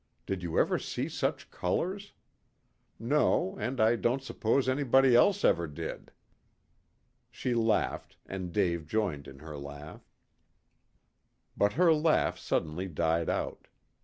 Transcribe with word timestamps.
Did 0.25 0.41
you 0.41 0.57
ever 0.57 0.79
see 0.79 1.07
such 1.07 1.51
colors? 1.51 2.13
No, 2.97 3.55
and 3.59 3.79
I 3.79 3.95
don't 3.95 4.23
suppose 4.23 4.67
anybody 4.67 5.15
else 5.15 5.45
ever 5.45 5.67
did." 5.67 6.11
She 7.29 7.53
laughed, 7.53 8.17
and 8.25 8.51
Dave 8.51 8.87
joined 8.87 9.27
in 9.27 9.37
her 9.45 9.59
laugh. 9.59 10.01
But 11.55 11.73
her 11.73 11.93
laugh 11.93 12.39
suddenly 12.39 12.87
died 12.87 13.29
out. 13.29 13.67